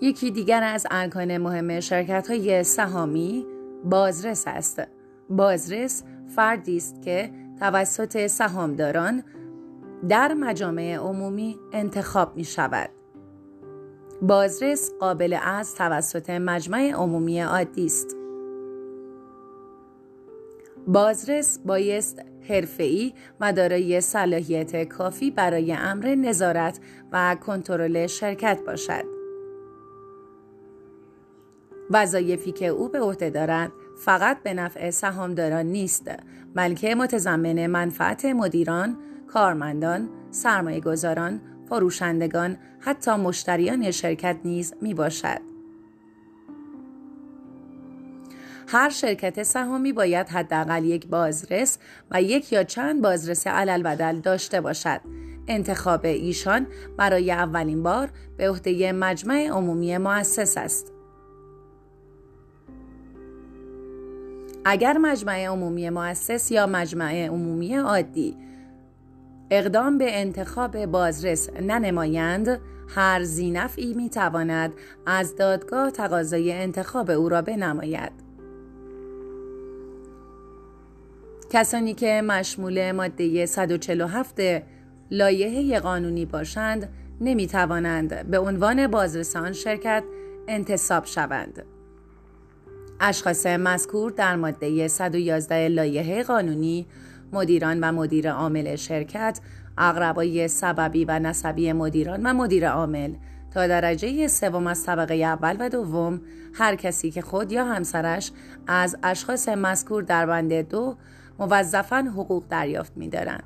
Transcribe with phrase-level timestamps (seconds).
[0.00, 3.46] یکی دیگر از ارکان مهم شرکت های سهامی
[3.84, 4.82] بازرس است.
[5.30, 6.02] بازرس
[6.36, 7.30] فردی است که
[7.60, 9.22] توسط سهامداران
[10.08, 12.90] در مجامع عمومی انتخاب می شود.
[14.22, 18.16] بازرس قابل از توسط مجمع عمومی عادی است.
[20.86, 26.80] بازرس بایست حرفه‌ای و دارای صلاحیت کافی برای امر نظارت
[27.12, 29.15] و کنترل شرکت باشد.
[31.90, 33.72] وظایفی که او به عهده دارد
[34.04, 36.10] فقط به نفع سهامداران نیست
[36.54, 45.40] بلکه متضمن منفعت مدیران، کارمندان، سرمایه‌گذاران، فروشندگان، حتی مشتریان شرکت نیز می باشد.
[48.68, 51.78] هر شرکت سهامی باید حداقل یک بازرس
[52.10, 55.00] و یک یا چند بازرس علل بدل داشته باشد.
[55.48, 60.95] انتخاب ایشان برای اولین بار به عهده مجمع عمومی مؤسس است.
[64.68, 68.36] اگر مجمع عمومی مؤسس یا مجمع عمومی عادی
[69.50, 74.72] اقدام به انتخاب بازرس ننمایند هر زینفی می تواند
[75.06, 78.12] از دادگاه تقاضای انتخاب او را بنماید
[81.50, 84.40] کسانی که مشمول ماده 147
[85.10, 86.88] لایحه قانونی باشند
[87.20, 90.04] نمی توانند به عنوان بازرسان شرکت
[90.48, 91.75] انتصاب شوند.
[93.00, 96.86] اشخاص مذکور در ماده 111 لایحه قانونی
[97.32, 99.40] مدیران و مدیر عامل شرکت
[99.78, 103.14] اقربای سببی و نسبی مدیران و مدیر عامل
[103.54, 106.20] تا درجه سوم از طبقه اول و دوم
[106.54, 108.32] هر کسی که خود یا همسرش
[108.66, 110.96] از اشخاص مذکور در بند دو
[111.38, 113.40] موظفا حقوق دریافت می دارن.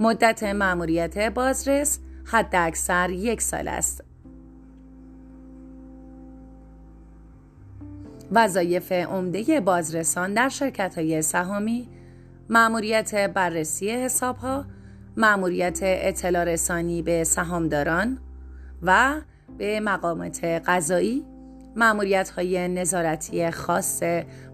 [0.00, 4.07] مدت معموریت بازرس حد اکثر یک سال است.
[8.32, 11.88] وظایف عمده بازرسان در شرکت های سهامی
[12.48, 14.64] معموریت بررسی حساب ها
[15.16, 18.18] معموریت اطلاع رسانی به سهامداران
[18.82, 19.14] و
[19.58, 21.24] به مقامات قضایی
[21.76, 24.02] معمولیت های نظارتی خاص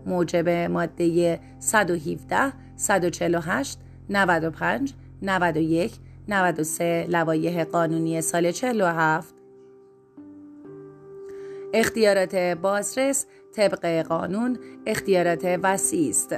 [0.07, 3.79] موجب ماده 117 148
[4.11, 5.93] 95 91
[6.29, 9.35] 93 لوایح قانونی سال 47
[11.75, 16.35] اختیارات بازرس طبق قانون اختیارات وسیع است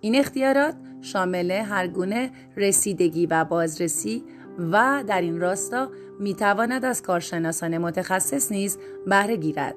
[0.00, 4.24] این اختیارات شامل هر گونه رسیدگی و بازرسی
[4.72, 5.90] و در این راستا
[6.20, 9.74] می تواند از کارشناسان متخصص نیز بهره گیرد.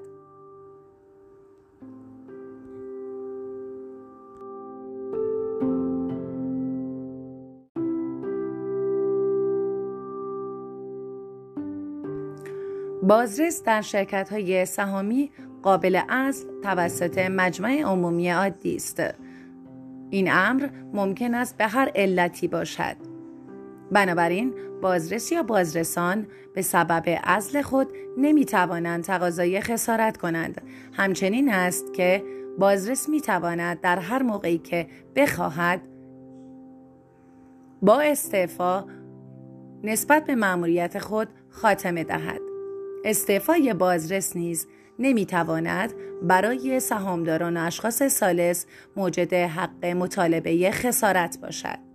[13.03, 15.31] بازرس در شرکت های سهامی
[15.63, 19.01] قابل اصل توسط مجمع عمومی عادی است.
[20.09, 22.95] این امر ممکن است به هر علتی باشد.
[23.91, 27.87] بنابراین بازرس یا بازرسان به سبب ازل خود
[28.17, 30.61] نمی توانند تقاضای خسارت کنند.
[30.93, 32.23] همچنین است که
[32.59, 35.81] بازرس می تواند در هر موقعی که بخواهد
[37.81, 38.85] با استعفا
[39.83, 42.41] نسبت به مأموریت خود خاتمه دهد.
[43.05, 44.67] استعفای بازرس نیز
[44.99, 48.65] نمی‌تواند برای سهامداران و اشخاص سالس
[48.95, 51.93] موجد حق مطالبه خسارت باشد.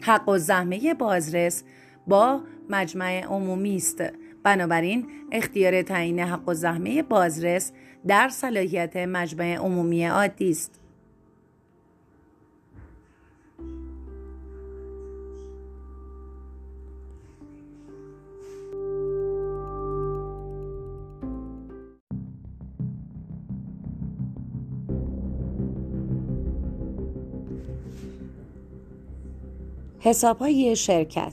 [0.00, 1.64] حق و زحمه بازرس
[2.06, 2.40] با
[2.70, 4.02] مجمع عمومی است
[4.42, 7.72] بنابراین اختیار تعیین حق و زحمه بازرس
[8.06, 10.81] در صلاحیت مجمع عمومی عادی است
[30.04, 31.32] حساب های شرکت.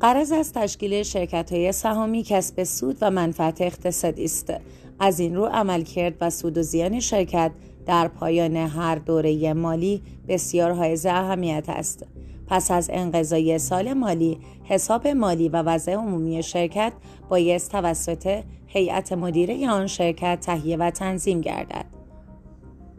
[0.00, 4.52] قرض از تشکیل شرکت های سهامی کسب سود و منفعت اقتصادی است.
[4.98, 7.50] از این رو عملکرد و سود و زیان شرکت
[7.86, 12.06] در پایان هر دوره مالی بسیار حائز اهمیت است.
[12.46, 16.92] پس از انقضای سال مالی حساب مالی و وضع عمومی شرکت
[17.28, 21.95] بایست توسط هیئت مدیره آن شرکت تهیه و تنظیم گردد.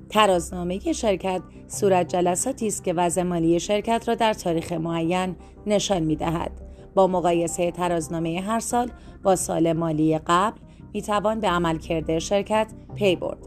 [0.10, 5.36] ترازنامه شرکت صورت جلساتی است که وضع مالی شرکت را در تاریخ معین
[5.68, 6.52] نشان می دهد.
[6.96, 8.92] با مقایسه ترازنامه هر سال
[9.24, 10.58] با سال مالی قبل
[10.94, 13.38] می توان به عملکرد شرکت پی برد.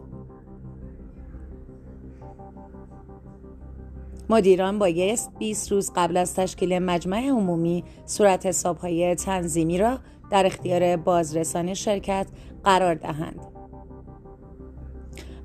[4.31, 9.99] مدیران بایست 20 روز قبل از تشکیل مجمع عمومی صورت حسابهای تنظیمی را
[10.31, 12.27] در اختیار بازرسان شرکت
[12.65, 13.60] قرار دهند.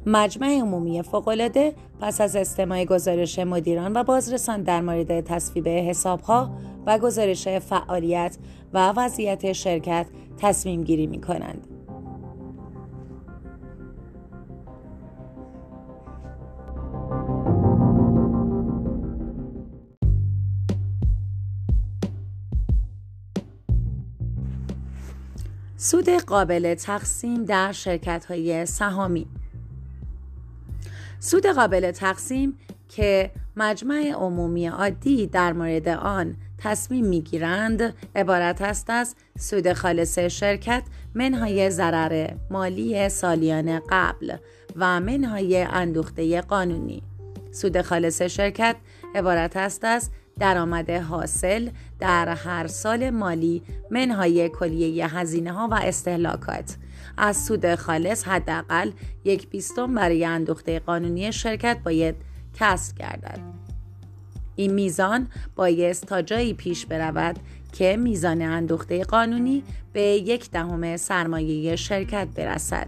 [0.05, 6.49] مجمع عمومی فوقالعاده پس از استماع گزارش مدیران و بازرسان در مورد تصویب حسابها
[6.85, 8.37] و گزارش فعالیت
[8.73, 10.07] و وضعیت شرکت
[10.37, 11.67] تصمیم گیری می کنند.
[25.77, 29.27] سود قابل تقسیم در شرکت های سهامی
[31.25, 32.57] سود قابل تقسیم
[32.89, 40.83] که مجمع عمومی عادی در مورد آن تصمیم می‌گیرند عبارت است از سود خالص شرکت
[41.13, 44.35] منهای ضرر مالی سالیان قبل
[44.75, 47.03] و منهای اندوخته قانونی.
[47.51, 48.75] سود خالص شرکت
[49.15, 51.69] عبارت است از درآمد حاصل
[51.99, 56.75] در هر سال مالی منهای کلیه هزینه ها و استهلاکات.
[57.17, 58.91] از سود خالص حداقل
[59.23, 62.15] یک بیستم برای اندوخته قانونی شرکت باید
[62.53, 63.39] کسب گردد
[64.55, 67.39] این میزان بایست تا جایی پیش برود
[67.73, 69.63] که میزان اندوخته قانونی
[69.93, 72.87] به یک دهم سرمایه شرکت برسد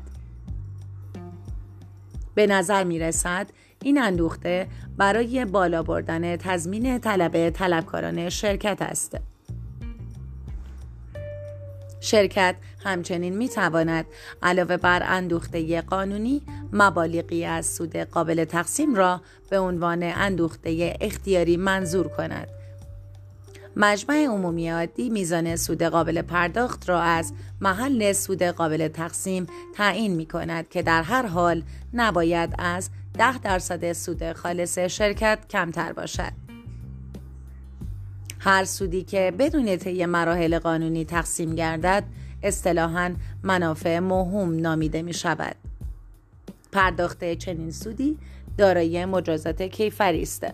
[2.36, 3.48] به نظر می رسد
[3.84, 9.18] این اندوخته برای بالا بردن تضمین طلب طلبکاران شرکت است.
[12.00, 12.56] شرکت
[12.86, 14.06] همچنین می تواند
[14.44, 16.42] علاوه بر اندوخته قانونی
[16.74, 22.48] مبالغی از سود قابل تقسیم را به عنوان اندوخته اختیاری منظور کند.
[23.76, 30.26] مجمع عمومی عادی میزان سود قابل پرداخت را از محل سود قابل تقسیم تعیین می
[30.26, 31.64] کند که در هر حال
[31.94, 36.47] نباید از ده درصد سود خالص شرکت کمتر باشد.
[38.40, 42.04] هر سودی که بدون طی مراحل قانونی تقسیم گردد
[42.44, 45.56] اصطلاحا منافع مهم نامیده می شود.
[46.72, 48.18] پرداخت چنین سودی
[48.58, 50.46] دارای مجازات کیفری است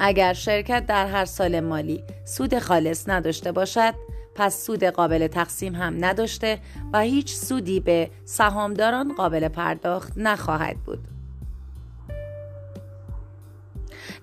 [0.00, 3.94] اگر شرکت در هر سال مالی سود خالص نداشته باشد
[4.34, 6.58] پس سود قابل تقسیم هم نداشته
[6.92, 11.17] و هیچ سودی به سهامداران قابل پرداخت نخواهد بود.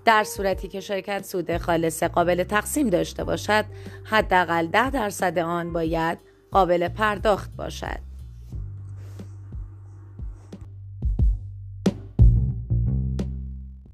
[0.05, 3.65] در صورتی که شرکت سود خالص قابل تقسیم داشته باشد
[4.03, 6.17] حداقل ده درصد آن باید
[6.51, 8.14] قابل پرداخت باشد.